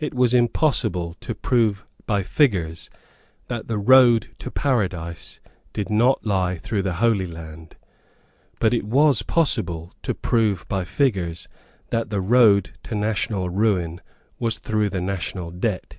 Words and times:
It 0.00 0.12
was 0.12 0.34
impossible 0.34 1.14
to 1.20 1.36
prove 1.36 1.84
by 2.04 2.24
figures 2.24 2.90
that 3.46 3.68
the 3.68 3.78
road 3.78 4.34
to 4.40 4.50
Paradise 4.50 5.38
did 5.72 5.88
not 5.88 6.26
lie 6.26 6.58
through 6.58 6.82
the 6.82 6.94
Holy 6.94 7.28
Land; 7.28 7.76
but 8.58 8.74
it 8.74 8.82
was 8.84 9.22
possible 9.22 9.92
to 10.02 10.14
prove 10.16 10.66
by 10.68 10.84
figures 10.84 11.46
that 11.90 12.10
the 12.10 12.20
road 12.20 12.72
to 12.82 12.96
national 12.96 13.50
ruin 13.50 14.00
was 14.40 14.58
through 14.58 14.90
the 14.90 15.00
national 15.00 15.52
debt. 15.52 15.96